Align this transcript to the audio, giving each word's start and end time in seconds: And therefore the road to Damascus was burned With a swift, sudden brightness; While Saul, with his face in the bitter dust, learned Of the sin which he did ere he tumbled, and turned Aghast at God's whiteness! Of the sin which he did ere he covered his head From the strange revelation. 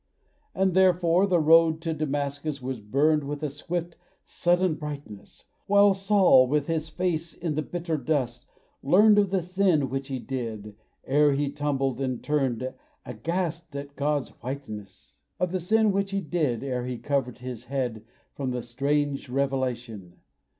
And 0.55 0.73
therefore 0.73 1.27
the 1.27 1.37
road 1.39 1.79
to 1.81 1.93
Damascus 1.93 2.59
was 2.59 2.79
burned 2.79 3.23
With 3.23 3.43
a 3.43 3.51
swift, 3.51 3.97
sudden 4.25 4.73
brightness; 4.73 5.45
While 5.67 5.93
Saul, 5.93 6.47
with 6.47 6.65
his 6.65 6.89
face 6.89 7.35
in 7.35 7.53
the 7.53 7.61
bitter 7.61 7.97
dust, 7.97 8.47
learned 8.81 9.19
Of 9.19 9.29
the 9.29 9.43
sin 9.43 9.89
which 9.91 10.07
he 10.07 10.17
did 10.17 10.75
ere 11.05 11.33
he 11.33 11.51
tumbled, 11.51 12.01
and 12.01 12.23
turned 12.23 12.73
Aghast 13.05 13.75
at 13.75 13.95
God's 13.95 14.29
whiteness! 14.41 15.17
Of 15.39 15.51
the 15.51 15.59
sin 15.59 15.91
which 15.91 16.09
he 16.09 16.19
did 16.19 16.63
ere 16.63 16.87
he 16.87 16.97
covered 16.97 17.37
his 17.37 17.65
head 17.65 18.03
From 18.33 18.49
the 18.49 18.63
strange 18.63 19.29
revelation. 19.29 20.13